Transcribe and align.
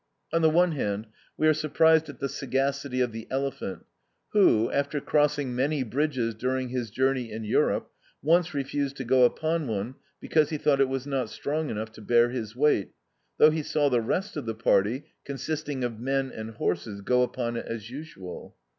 On 0.33 0.41
the 0.41 0.49
one 0.49 0.71
hand, 0.71 1.05
we 1.37 1.47
are 1.47 1.53
surprised 1.53 2.09
at 2.09 2.17
the 2.17 2.27
sagacity 2.27 3.01
of 3.01 3.11
the 3.11 3.27
elephant, 3.29 3.85
who, 4.31 4.71
after 4.71 4.99
crossing 4.99 5.53
many 5.55 5.83
bridges 5.83 6.33
during 6.33 6.69
his 6.69 6.89
journey 6.89 7.31
in 7.31 7.43
Europe, 7.43 7.91
once 8.23 8.51
refused 8.55 8.95
to 8.95 9.03
go 9.03 9.25
upon 9.25 9.67
one, 9.67 9.93
because 10.19 10.49
he 10.49 10.57
thought 10.57 10.81
it 10.81 10.89
was 10.89 11.05
not 11.05 11.29
strong 11.29 11.69
enough 11.69 11.91
to 11.91 12.01
bear 12.01 12.31
his 12.31 12.55
weight, 12.55 12.93
though 13.37 13.51
he 13.51 13.61
saw 13.61 13.89
the 13.89 14.01
rest 14.01 14.35
of 14.35 14.47
the 14.47 14.55
party, 14.55 15.03
consisting 15.23 15.83
of 15.83 15.99
men 15.99 16.31
and 16.31 16.55
horses, 16.55 17.01
go 17.01 17.21
upon 17.21 17.55
it 17.55 17.67
as 17.67 17.91
usual. 17.91 18.55